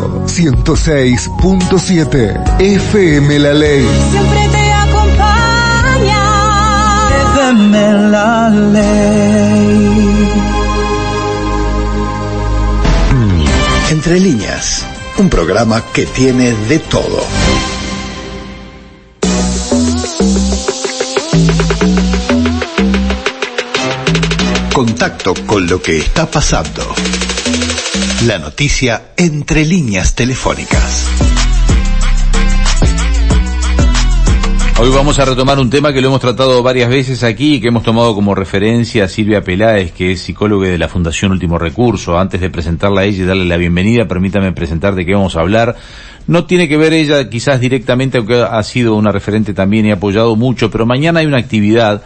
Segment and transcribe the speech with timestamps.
[0.00, 3.86] Montevideo, 106.7 FM La Ley.
[4.10, 6.22] Siempre te acompaña.
[7.34, 10.00] FM La Ley.
[13.90, 14.86] Entre líneas,
[15.18, 17.22] un programa que tiene de todo.
[24.72, 26.94] Contacto con lo que está pasando.
[28.26, 31.08] La noticia entre líneas telefónicas.
[34.78, 37.68] Hoy vamos a retomar un tema que lo hemos tratado varias veces aquí y que
[37.68, 42.18] hemos tomado como referencia a Silvia Peláez, que es psicóloga de la Fundación Último Recurso.
[42.18, 45.40] Antes de presentarla a ella y darle la bienvenida, permítame presentar de qué vamos a
[45.40, 45.76] hablar.
[46.26, 49.94] No tiene que ver ella quizás directamente, aunque ha sido una referente también y ha
[49.94, 52.02] apoyado mucho, pero mañana hay una actividad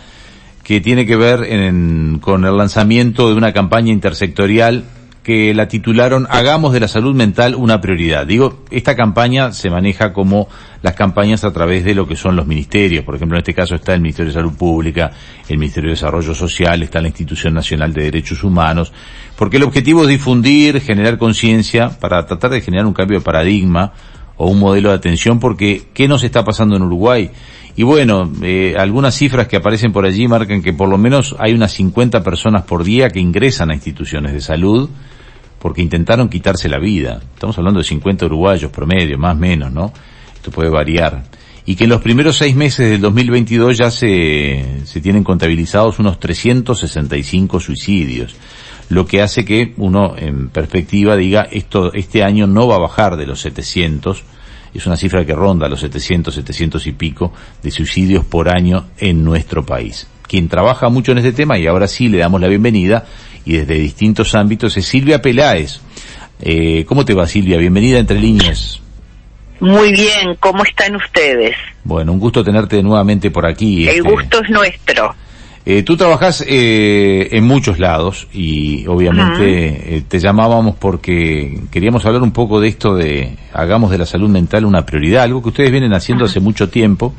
[0.63, 4.85] que tiene que ver en- con el lanzamiento de una campaña intersectorial
[5.25, 8.27] que la titularon Hagamos de la salud mental una prioridad.
[8.27, 10.49] Digo, esta campaña se maneja como
[10.83, 13.05] las campañas a través de lo que son los ministerios.
[13.05, 15.11] Por ejemplo, en este caso está el Ministerio de Salud Pública,
[15.49, 18.93] el Ministerio de Desarrollo Social, está la Institución Nacional de Derechos Humanos,
[19.35, 23.93] porque el objetivo es difundir, generar conciencia para tratar de generar un cambio de paradigma
[24.37, 27.31] o un modelo de atención, porque ¿qué nos está pasando en Uruguay?
[27.77, 31.55] Y bueno, eh, algunas cifras que aparecen por allí marcan que por lo menos hay
[31.55, 34.91] unas 50 personas por día que ingresan a instituciones de salud
[35.65, 37.23] porque intentaron quitarse la vida.
[37.33, 39.95] Estamos hablando de 50 uruguayos promedio, más o menos, ¿no?
[40.35, 41.23] Esto puede variar.
[41.65, 46.21] Y que en los primeros seis meses del 2022 ya se, se tienen contabilizados unos
[46.21, 48.37] 365 suicidios.
[48.91, 53.17] Lo que hace que uno, en perspectiva, diga, esto, este año no va a bajar
[53.17, 54.23] de los 700,
[54.75, 59.25] es una cifra que ronda los 700, 700 y pico de suicidios por año en
[59.25, 60.09] nuestro país.
[60.29, 63.07] Quien trabaja mucho en este tema, y ahora sí le damos la bienvenida,
[63.45, 65.81] y desde distintos ámbitos, es Silvia Peláez.
[66.41, 67.59] Eh, ¿Cómo te va Silvia?
[67.59, 68.81] Bienvenida a Entre Líneas.
[69.61, 71.57] Muy bien, ¿cómo están ustedes?
[71.85, 73.89] Bueno, un gusto tenerte nuevamente por aquí.
[73.89, 74.11] El este.
[74.11, 75.15] gusto es nuestro.
[75.67, 82.21] Eh, tú trabajas eh, en muchos lados y obviamente eh, te llamábamos porque queríamos hablar
[82.21, 85.71] un poco de esto de hagamos de la salud mental una prioridad, algo que ustedes
[85.71, 87.15] vienen haciendo hace mucho tiempo,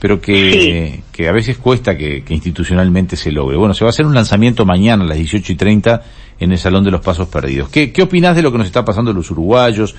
[0.00, 3.56] pero que, que a veces cuesta que, que institucionalmente se logre.
[3.56, 6.02] Bueno, se va a hacer un lanzamiento mañana a las 18 y 30
[6.40, 7.68] en el Salón de los Pasos Perdidos.
[7.68, 9.94] ¿Qué, qué opinás de lo que nos está pasando los uruguayos?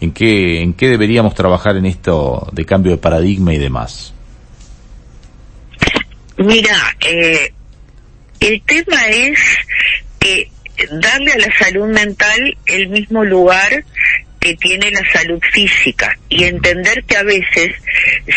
[0.00, 4.14] ¿En qué, ¿En qué deberíamos trabajar en esto de cambio de paradigma y demás?
[6.38, 6.76] Mira,
[7.06, 7.52] eh,
[8.40, 9.38] el tema es
[10.18, 10.50] que
[10.90, 13.84] darle a la salud mental el mismo lugar
[14.44, 17.74] que tiene la salud física y entender que a veces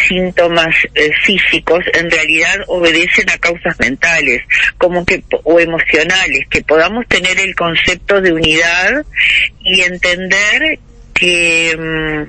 [0.07, 4.41] síntomas eh, físicos en realidad obedecen a causas mentales
[4.78, 9.06] como que o emocionales que podamos tener el concepto de unidad
[9.59, 10.79] y entender
[11.13, 12.22] que mm,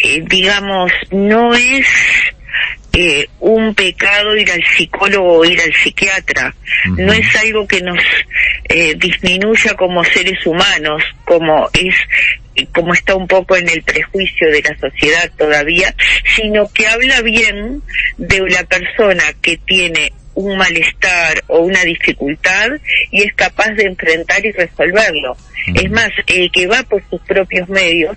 [0.00, 1.86] eh, digamos no es
[2.94, 6.54] eh, un pecado ir al psicólogo o ir al psiquiatra.
[6.96, 7.98] No es algo que nos
[8.68, 11.94] eh, disminuya como seres humanos, como es
[12.72, 15.94] como está un poco en el prejuicio de la sociedad todavía,
[16.36, 17.82] sino que habla bien
[18.18, 22.70] de la persona que tiene un malestar o una dificultad
[23.10, 25.36] y es capaz de enfrentar y resolverlo.
[25.74, 28.16] Es más, el que va por sus propios medios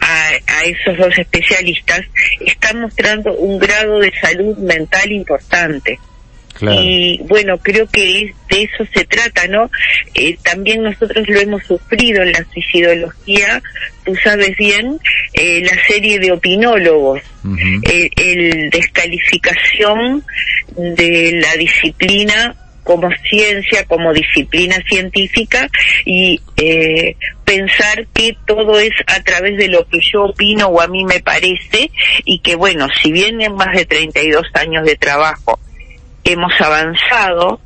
[0.00, 2.00] a, a esos dos especialistas
[2.44, 5.98] está mostrando un grado de salud mental importante.
[6.54, 6.80] Claro.
[6.82, 9.70] Y bueno, creo que es- de eso se trata, ¿no?
[10.14, 13.62] Eh, también nosotros lo hemos sufrido en la suicidología,
[14.04, 14.98] tú sabes bien,
[15.34, 17.20] eh, la serie de opinólogos,
[17.84, 20.24] el, el descalificación
[20.76, 25.68] de la disciplina como ciencia, como disciplina científica
[26.04, 27.14] y eh,
[27.50, 31.18] pensar que todo es a través de lo que yo opino o a mí me
[31.18, 31.90] parece
[32.24, 35.58] y que bueno, si bien en más de 32 años de trabajo
[36.22, 37.60] hemos avanzado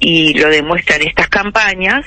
[0.00, 2.04] y lo demuestran estas campañas,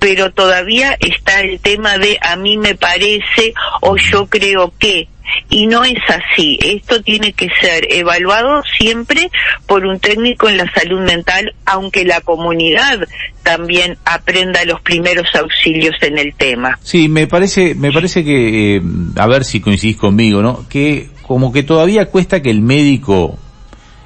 [0.00, 5.06] pero todavía está el tema de a mí me parece o yo creo que.
[5.48, 6.58] Y no es así.
[6.62, 9.30] Esto tiene que ser evaluado siempre
[9.66, 13.00] por un técnico en la salud mental, aunque la comunidad
[13.42, 16.78] también aprenda los primeros auxilios en el tema.
[16.82, 18.82] Sí, me parece, me parece que, eh,
[19.16, 20.66] a ver si coincidís conmigo, ¿no?
[20.68, 23.38] Que como que todavía cuesta que el médico,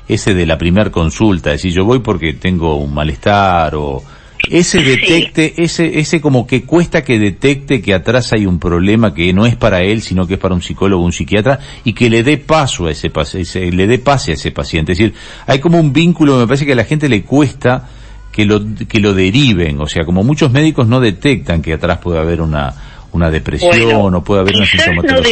[0.09, 4.03] ese de la primer consulta, es decir, yo voy porque tengo un malestar o
[4.51, 4.85] ese Sí.
[4.85, 9.47] detecte, ese, ese como que cuesta que detecte que atrás hay un problema que no
[9.47, 12.39] es para él, sino que es para un psicólogo un psiquiatra y que le dé
[12.39, 14.93] paso a ese, ese- le dé pase a ese paciente.
[14.93, 15.15] Es decir,
[15.47, 17.89] hay como un vínculo, me parece que a la gente le cuesta
[18.33, 22.19] que lo, que lo deriven, o sea, como muchos médicos no detectan que atrás puede
[22.19, 22.75] haber una,
[23.13, 24.67] una depresión Bueno, o puede haber una
[25.05, 25.23] no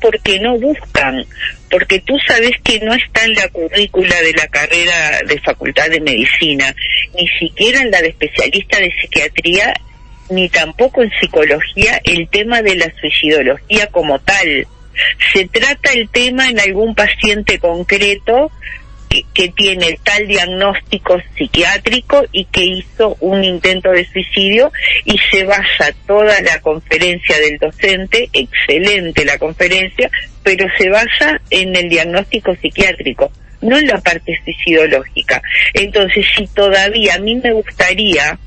[0.00, 1.24] porque no buscan,
[1.70, 6.00] porque tú sabes que no está en la currícula de la carrera de facultad de
[6.00, 6.74] medicina,
[7.14, 9.74] ni siquiera en la de especialista de psiquiatría,
[10.30, 14.66] ni tampoco en psicología el tema de la suicidología como tal.
[15.32, 18.50] Se trata el tema en algún paciente concreto
[19.08, 24.72] que, que tiene tal diagnóstico psiquiátrico y que hizo un intento de suicidio
[25.04, 30.10] y se basa toda la conferencia del docente, excelente la conferencia,
[30.42, 33.30] pero se basa en el diagnóstico psiquiátrico,
[33.60, 35.42] no en la parte suicidológica.
[35.74, 38.38] Entonces, si todavía a mí me gustaría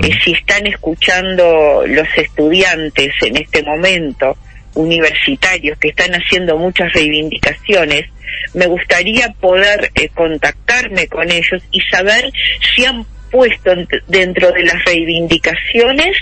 [0.00, 4.36] eh, si están escuchando los estudiantes en este momento,
[4.74, 8.06] universitarios, que están haciendo muchas reivindicaciones,
[8.54, 12.30] me gustaría poder eh, contactarme con ellos y saber
[12.74, 16.16] si han puesto ent- dentro de las reivindicaciones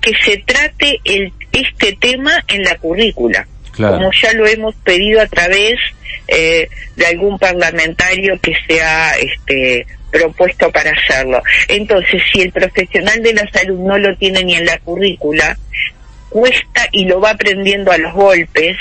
[0.00, 3.96] que se trate el, este tema en la currícula Claro.
[3.98, 5.74] como ya lo hemos pedido a través
[6.28, 6.66] eh,
[6.96, 11.42] de algún parlamentario que se ha este, propuesto para hacerlo.
[11.68, 15.58] Entonces, si el profesional de la salud no lo tiene ni en la currícula,
[16.28, 18.76] cuesta y lo va aprendiendo a los golpes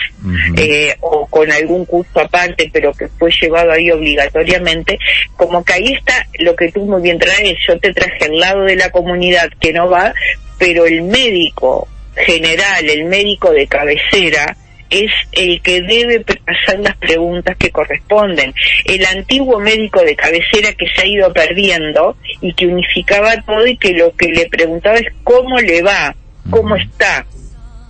[0.58, 4.98] eh, o con algún curso aparte, pero que fue llevado ahí obligatoriamente,
[5.36, 7.58] como que ahí está lo que tú muy bien traes.
[7.68, 10.14] Yo te traje al lado de la comunidad que no va,
[10.58, 14.56] pero el médico general, el médico de cabecera,
[14.90, 18.54] es el que debe hacer las preguntas que corresponden.
[18.86, 23.78] El antiguo médico de cabecera que se ha ido perdiendo y que unificaba todo y
[23.78, 26.16] que lo que le preguntaba es cómo le va,
[26.50, 27.26] cómo está,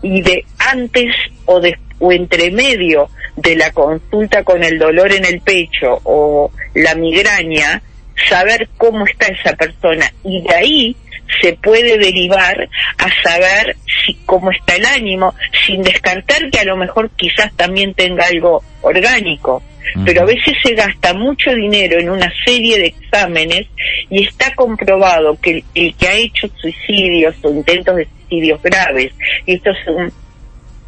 [0.05, 1.15] y de antes
[1.45, 6.51] o, de, o entre medio de la consulta con el dolor en el pecho o
[6.75, 7.81] la migraña,
[8.29, 10.95] saber cómo está esa persona y de ahí
[11.41, 12.69] se puede derivar
[12.99, 13.75] a saber
[14.05, 15.33] si cómo está el ánimo,
[15.65, 19.63] sin descartar que a lo mejor quizás también tenga algo orgánico.
[20.05, 23.67] Pero a veces se gasta mucho dinero en una serie de exámenes
[24.09, 29.11] y está comprobado que el, el que ha hecho suicidios o intentos de suicidios graves,
[29.45, 30.11] y estos son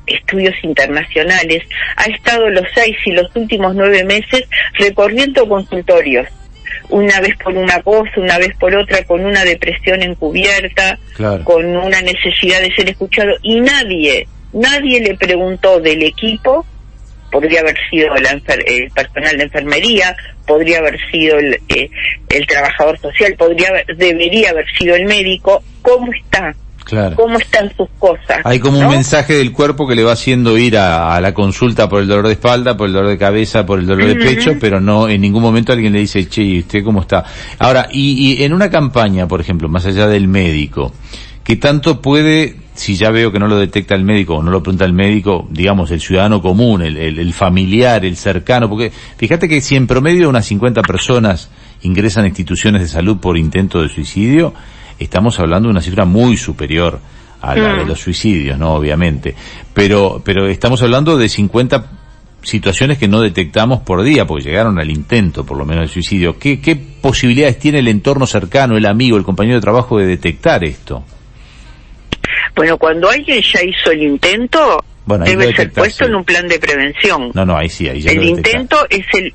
[0.07, 1.63] estudios internacionales,
[1.97, 4.43] ha estado los seis y los últimos nueve meses
[4.79, 6.27] recorriendo consultorios
[6.89, 11.43] una vez por una cosa, una vez por otra, con una depresión encubierta, Claro.
[11.43, 16.65] con una necesidad de ser escuchado, y nadie, nadie le preguntó del equipo,
[17.31, 20.15] podría haber sido la enfer- el personal de enfermería,
[20.45, 21.89] podría haber sido el, eh,
[22.29, 27.17] el trabajador social, podría haber- debería haber sido el médico, cómo está, Claro.
[27.17, 28.39] cómo están sus cosas.
[28.45, 31.89] Hay como un mensaje del cuerpo que le va haciendo ir a, a la consulta
[31.89, 34.53] por el dolor de espalda, por el dolor de cabeza, por el dolor de pecho,
[34.57, 37.25] pero no en ningún momento alguien le dice, che, ¿y usted cómo está?
[37.59, 40.93] Ahora, y, y en una campaña, por ejemplo, más allá del médico,
[41.43, 44.63] ¿qué tanto puede, si ya veo que no lo detecta el médico o no lo
[44.63, 48.69] pregunta el médico, digamos, el ciudadano común, el, el- el familiar, el cercano?
[48.69, 51.49] Porque fíjate que si en promedio unas 50 personas
[51.81, 54.53] ingresan a instituciones de salud por intento de suicidio,
[54.99, 56.99] estamos hablando de una cifra muy superior
[57.41, 57.87] a la de Mm.
[57.87, 58.73] los suicidios, ¿no?
[58.73, 59.35] Obviamente.
[59.73, 61.85] Pero, pero estamos hablando de 50
[62.41, 66.39] situaciones que no detectamos por día, porque llegaron al intento, por lo menos, del suicidio.
[66.39, 70.63] ¿Qué, qué posibilidades tiene el entorno cercano, el amigo, el compañero de trabajo de detectar
[70.63, 71.03] esto?
[72.57, 76.59] Bueno, cuando alguien ya hizo el intento, Bueno, debe ser puesto en un plan de
[76.59, 77.31] prevención.
[77.33, 79.33] No, no, ahí sí, ahí ya el intento es el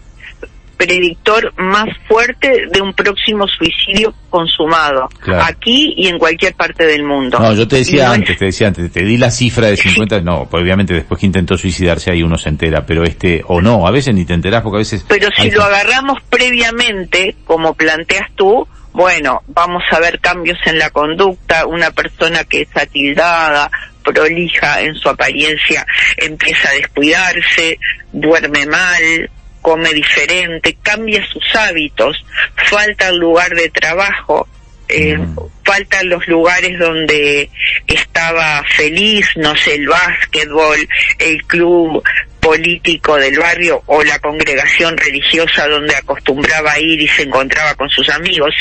[0.76, 5.44] predictor más fuerte de un próximo suicidio consumado, Claro.
[5.44, 7.38] aquí y en cualquier parte del mundo.
[7.38, 9.76] No, yo te decía no es- antes, te decía antes, te di la cifra de
[9.76, 13.60] 50, no, pues obviamente después que intentó suicidarse ahí uno se entera, pero este, o
[13.60, 15.04] no, a veces ni te enterás porque a veces...
[15.06, 20.78] Pero si hay- lo agarramos previamente, como planteas tú, bueno, vamos a ver cambios en
[20.78, 23.70] la conducta, una persona que es atildada,
[24.04, 27.78] prolija en su apariencia, empieza a descuidarse,
[28.12, 29.30] duerme mal,
[29.60, 32.24] come diferente, cambia sus hábitos,
[32.68, 34.48] falta el lugar de trabajo,
[34.88, 35.38] eh, Mm.
[35.64, 37.48] faltan los lugares donde
[37.86, 42.02] estaba feliz, no sé, el básquetbol, el club
[42.42, 47.88] político del barrio o la congregación religiosa donde acostumbraba a ir y se encontraba con
[47.88, 48.52] sus amigos,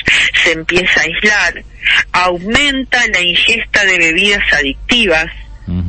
[0.44, 1.64] se empieza a aislar,
[2.12, 5.26] aumenta la ingesta de bebidas adictivas,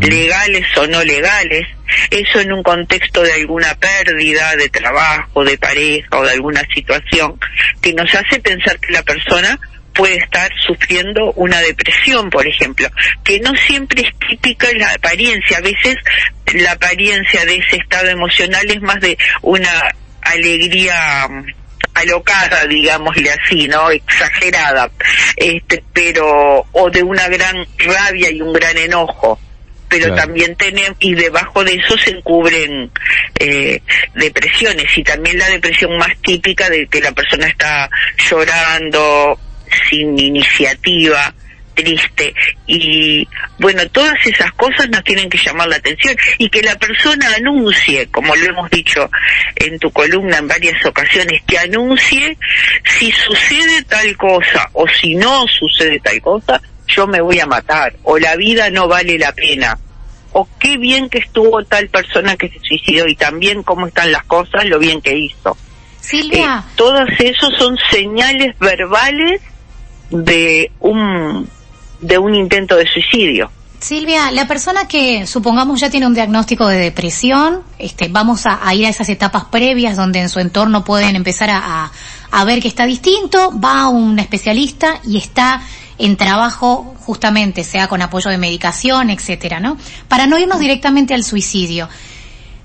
[0.00, 1.66] legales o no legales,
[2.10, 7.38] eso en un contexto de alguna pérdida de trabajo, de pareja o de alguna situación
[7.82, 9.58] que nos hace pensar que la persona
[9.92, 12.88] puede estar sufriendo una depresión, por ejemplo,
[13.24, 15.96] que no siempre es típica en la apariencia, a veces
[16.54, 19.70] la apariencia de ese estado emocional es más de una
[20.22, 21.44] alegría mm,
[21.94, 23.90] alocada, digámosle así, ¿no?
[23.90, 24.90] Exagerada,
[25.36, 29.38] este, pero, o de una gran rabia y un gran enojo,
[29.88, 30.22] pero Claro.
[30.22, 32.90] también tenemos, y debajo de eso se encubren
[33.38, 33.80] eh,
[34.14, 37.90] depresiones, y también la depresión más típica de que la persona está
[38.30, 39.38] llorando,
[39.90, 41.34] sin iniciativa,
[41.74, 42.34] triste.
[42.66, 43.26] Y
[43.58, 48.06] bueno todas esas cosas nos tienen que llamar la atención y que la persona anuncie
[48.08, 49.10] como lo hemos dicho
[49.56, 52.36] en tu columna en varias ocasiones que anuncie
[52.98, 56.60] si sucede tal cosa o si no sucede tal cosa
[56.94, 59.78] yo me voy a matar o la vida no vale la pena.
[60.34, 64.24] O qué bien que estuvo tal persona que se suicidó y también cómo están las
[64.24, 65.56] cosas lo bien que hizo.
[66.00, 69.42] Silvia, eh, todos esos son señales verbales
[70.10, 71.48] de un
[72.02, 73.50] de un intento de suicidio.
[73.80, 78.86] Silvia, la persona que supongamos ya tiene un diagnóstico de depresión, este, vamos a, ir
[78.86, 81.92] a esas etapas previas donde en su entorno pueden empezar a, a-
[82.30, 85.62] a ver que está distinto, va a un especialista y está
[85.98, 89.76] en trabajo justamente, sea con apoyo de medicación, etcétera, ¿no?
[90.08, 91.88] Para no irnos directamente al suicidio.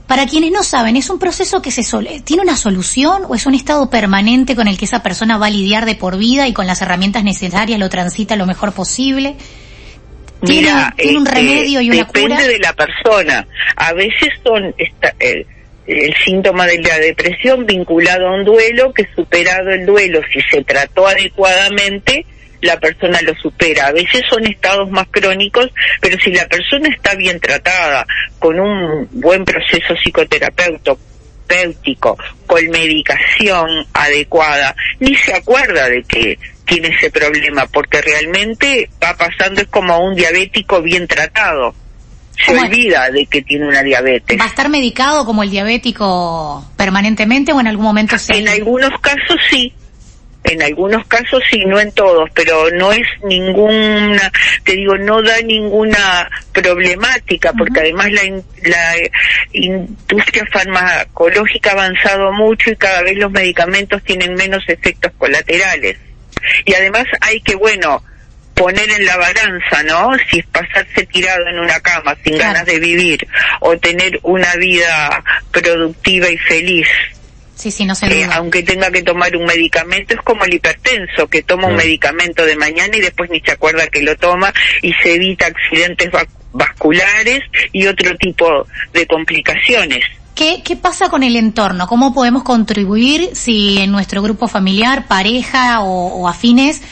[0.08, 3.46] Para quienes no saben, ¿es un proceso que se sol- tiene una solución o es
[3.46, 6.54] un estado permanente con el que esa persona va a lidiar de por vida y
[6.54, 9.36] con las herramientas necesarias lo transita lo mejor posible?
[10.46, 12.48] ¿Tiene, Mira, tiene un este, remedio y una depende cura?
[12.48, 13.48] de la persona.
[13.76, 15.46] A veces son esta- el,
[15.88, 20.64] el síntoma de la depresión vinculado a un duelo que superado el duelo, si se
[20.64, 22.26] trató adecuadamente,
[22.62, 23.88] la persona lo supera.
[23.88, 25.70] A veces son estados más crónicos,
[26.02, 28.06] pero si la persona está bien tratada,
[28.40, 30.98] con un buen proceso psicoterapéutico,
[31.48, 39.16] terapéutico, con medicación adecuada, ni se acuerda de que tiene ese problema, porque realmente va
[39.16, 41.74] pasando es como un diabético bien tratado.
[42.46, 44.40] Se olvida de que tiene una diabetes.
[44.40, 48.38] ¿Va a estar medicado como el diabético permanentemente o en algún momento se...
[48.38, 49.74] En algunos casos sí,
[50.48, 54.32] en algunos casos sí, no en todos, pero no es ninguna,
[54.64, 58.96] te digo, no da ninguna problemática, porque además la, in- la
[59.52, 65.98] industria farmacológica ha avanzado mucho y cada vez los medicamentos tienen menos efectos colaterales.
[66.66, 68.04] Y además hay que, bueno,
[68.54, 70.12] poner en la balanza, ¿no?
[70.30, 72.54] Si es pasarse tirado en una cama sin Claro.
[72.54, 73.28] ganas de vivir
[73.60, 76.88] o tener una vida productiva y feliz
[77.58, 81.28] Sí, sí, no se eh, aunque tenga que tomar un medicamento, es como el hipertenso,
[81.28, 84.94] que toma un medicamento de mañana y después ni se acuerda que lo toma y
[85.02, 90.04] se evita accidentes va- vasculares y otro tipo de complicaciones.
[90.36, 91.88] ¿Qué, ¿Qué pasa con el entorno?
[91.88, 96.84] ¿Cómo podemos contribuir si en nuestro grupo familiar, pareja o, o afines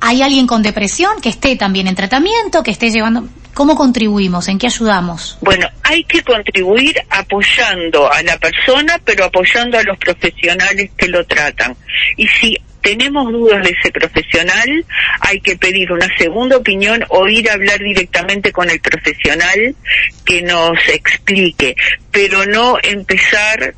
[0.00, 3.28] hay alguien con depresión que esté también en tratamiento, que esté llevando...
[3.56, 4.48] ¿Cómo contribuimos?
[4.48, 5.38] ¿En qué ayudamos?
[5.40, 11.24] Bueno, hay que contribuir apoyando a la persona, pero apoyando a los profesionales que lo
[11.24, 11.74] tratan.
[12.18, 14.84] Y si tenemos dudas de ese profesional,
[15.20, 19.74] hay que pedir una segunda opinión o ir a hablar directamente con el profesional
[20.26, 21.74] que nos explique,
[22.10, 23.74] pero no empezar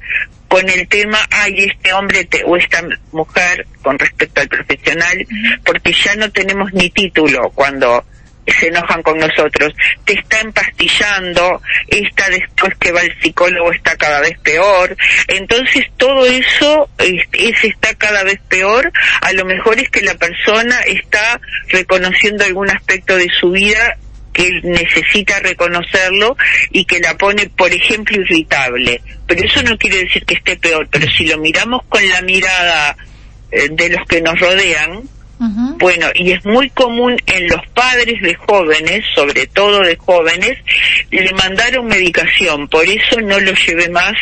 [0.49, 2.82] con el tema, ay, este hombre te- o esta
[3.12, 5.25] mujer con respecto al profesional,
[5.64, 8.04] porque ya no tenemos ni título cuando
[8.52, 9.72] se enojan con nosotros,
[10.04, 14.96] te está empastillando, esta después que va el psicólogo está cada vez peor,
[15.28, 18.90] entonces todo eso es, es- está cada vez peor,
[19.20, 23.96] a lo mejor es que la persona está reconociendo algún aspecto de su vida
[24.32, 26.36] que necesita reconocerlo
[26.70, 29.02] y que la pone, por ejemplo, irritable.
[29.26, 32.96] Pero eso no quiere decir que esté peor, pero si lo miramos con la mirada
[33.50, 35.02] eh, de los que nos rodean,
[35.40, 40.59] Bueno, y es muy común en los padres de jóvenes, sobre todo de jóvenes,
[41.11, 44.14] le mandaron medicación, por eso no lo llevé más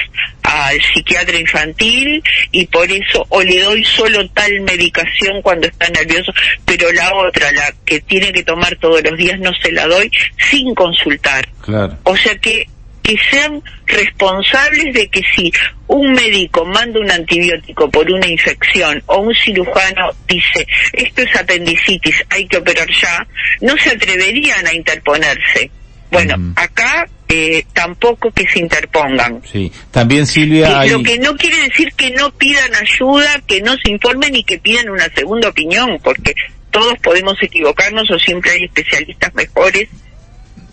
[0.42, 6.32] al psiquiatra infantil y por eso o le doy solo tal medicación cuando está nervioso,
[6.64, 10.10] pero la otra, la que tiene que tomar todos los días, no se la doy
[10.50, 11.48] sin consultar.
[11.62, 11.96] Claro.
[12.04, 12.68] O sea que
[13.06, 15.52] que sean responsables de que si
[15.86, 22.16] un médico manda un antibiótico por una infección o un cirujano dice esto es apendicitis,
[22.30, 23.24] hay que operar ya,
[23.60, 25.70] no se atreverían a interponerse.
[26.10, 29.40] Bueno, acá eh, tampoco que se interpongan.
[29.44, 29.70] Sí.
[29.92, 30.90] También Silvia Eh, hay...
[30.90, 34.58] Lo que no quiere decir que no pidan ayuda, que no se informen y que
[34.58, 36.34] pidan una segunda opinión, porque
[36.72, 39.88] todos podemos equivocarnos o siempre hay especialistas mejores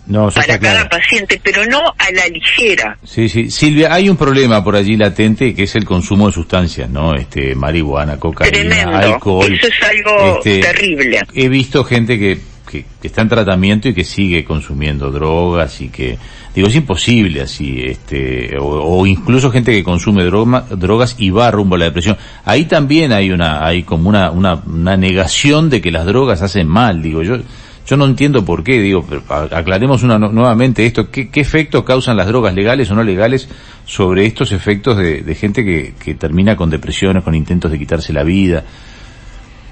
[0.06, 0.88] No, para cada claro.
[0.90, 2.98] paciente, pero no a la ligera.
[3.04, 3.50] Sí, sí.
[3.50, 7.14] Silvia, hay un problema por allí latente que es el consumo de sustancias, ¿no?
[7.14, 8.96] Este, marihuana, cocaína, Tremendo.
[8.96, 9.52] alcohol.
[9.52, 11.20] Eso es algo Este, terrible.
[11.34, 12.38] He visto gente que,
[12.70, 16.18] que, que está en tratamiento y que sigue consumiendo drogas y que,
[16.54, 18.64] digo, es imposible así, este, o,
[19.00, 22.18] o incluso gente que consume droga- drogas y va rumbo a la depresión.
[22.44, 26.68] Ahí también hay una, hay como una, una, una negación de que las drogas hacen
[26.68, 27.38] mal, digo, yo,
[27.86, 32.26] Yo no entiendo por qué, digo, aclaremos una, nuevamente esto, ¿qué, ¿qué efecto causan las
[32.26, 33.48] drogas legales o no legales
[33.84, 38.12] sobre estos efectos de, de gente que, que termina con depresiones, con intentos de quitarse
[38.12, 38.64] la vida?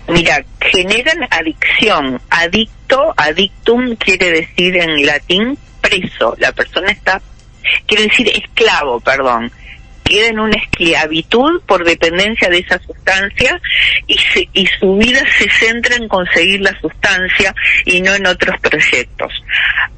[0.09, 2.21] Mira, generan adicción.
[2.29, 6.37] Adicto, adictum quiere decir en latín preso.
[6.39, 7.23] La persona está,
[7.87, 9.51] quiere decir esclavo, perdón
[10.03, 13.61] queda en una esclavitud por dependencia de esa sustancia
[14.07, 14.19] y,
[14.53, 17.55] y su vida se centra en conseguir la sustancia
[17.85, 19.33] y no en otros proyectos,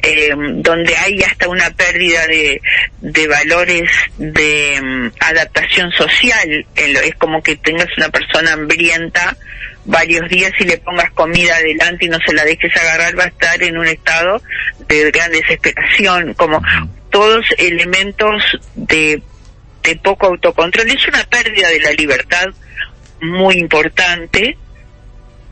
[0.03, 2.61] em, donde hay hasta una pérdida de,
[3.01, 9.37] de valores de em, adaptación social, es como que tengas una persona hambrienta
[9.85, 13.29] varios días y le pongas comida adelante y no se la dejes agarrar, va a
[13.29, 14.41] estar en un estado
[14.89, 16.63] de gran desesperación, como
[17.11, 18.43] todos elementos
[18.75, 19.23] de
[19.85, 20.89] de poco autocontrol.
[20.89, 22.47] Es una pérdida de la libertad
[23.21, 24.57] muy importante,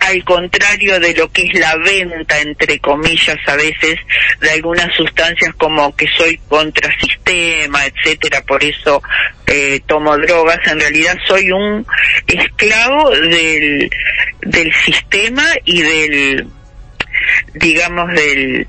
[0.00, 3.96] al contrario de lo que es la venta, entre comillas, a veces,
[4.40, 9.00] de algunas sustancias como que soy contrasistema, etcétera, por eso
[9.46, 11.86] eh, tomo drogas, en realidad soy un
[12.26, 13.88] esclavo del,
[14.40, 16.48] del sistema y del,
[17.54, 18.66] digamos, del,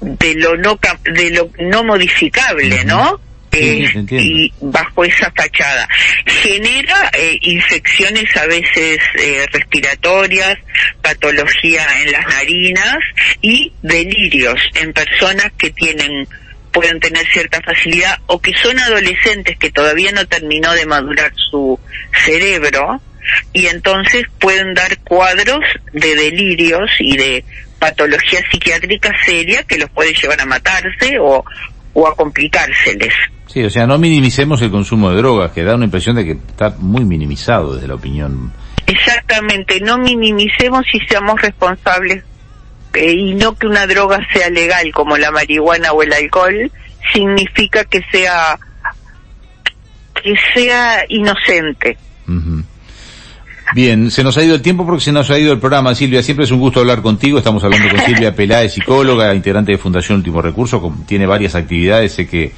[0.00, 3.20] de lo no, de lo no modificable, ¿no?
[3.52, 5.88] Y bajo esa fachada.
[6.26, 10.58] Genera eh, infecciones a veces eh, respiratorias,
[11.02, 12.98] patología en las narinas
[13.42, 16.28] y delirios en personas que tienen
[16.72, 21.78] pueden tener cierta facilidad o que son adolescentes que todavía no terminó de madurar su
[22.24, 23.00] cerebro
[23.52, 27.44] y entonces pueden dar cuadros de delirios y de
[27.78, 31.44] patología psiquiátrica seria que los puede llevar a matarse o,
[31.94, 33.14] o a complicárseles.
[33.52, 36.32] Sí, o sea, no minimicemos el consumo de drogas, que da una impresión de que
[36.32, 38.52] está muy minimizado desde la opinión.
[38.86, 42.22] Exactamente, no minimicemos y seamos responsables
[42.94, 46.70] eh, y no que una droga sea legal como la marihuana o el alcohol
[47.12, 48.56] significa que sea
[50.22, 51.96] que sea inocente.
[53.74, 56.22] Bien, se nos ha ido el tiempo porque se nos ha ido el programa, Silvia.
[56.22, 57.38] Siempre es un gusto hablar contigo.
[57.38, 60.94] Estamos hablando con Silvia Peláez, psicóloga, integrante de Fundación Último Recurso.
[61.06, 62.12] Tiene varias actividades.
[62.12, 62.52] Sé que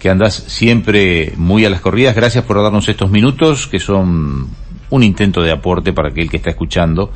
[0.00, 2.14] que andas siempre muy a las corridas.
[2.14, 4.48] Gracias por darnos estos minutos, que son
[4.90, 7.12] un intento de aporte para aquel que está escuchando,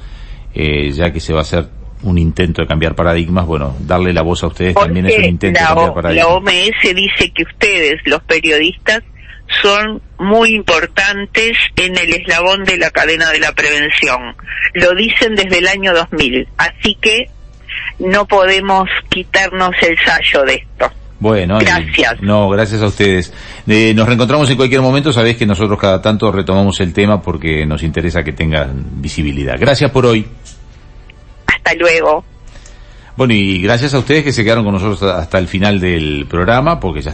[0.54, 1.68] eh, ya que se va a hacer
[2.02, 5.60] un intento de cambiar paradigmas, bueno, darle la voz a ustedes también es un intento
[5.60, 6.26] de cambiar paradigmas.
[6.26, 9.02] La OMS dice que ustedes, los periodistas,
[9.62, 14.36] son muy importantes en el eslabón de la cadena de la prevención.
[14.74, 17.26] Lo dicen desde el año 2000, así que
[17.98, 20.92] no podemos quitarnos el sallo de esto.
[21.20, 22.22] Bueno, gracias.
[22.22, 23.32] no, gracias a ustedes.
[23.68, 25.12] Eh, nos reencontramos en cualquier momento.
[25.12, 29.56] Sabéis que nosotros cada tanto retomamos el tema porque nos interesa que tengan visibilidad.
[29.60, 30.26] Gracias por hoy.
[31.46, 32.24] Hasta luego.
[33.16, 36.80] Bueno, y gracias a ustedes que se quedaron con nosotros hasta el final del programa
[36.80, 37.08] porque ya